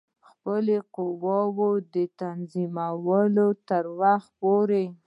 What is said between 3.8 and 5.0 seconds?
وخته پوري.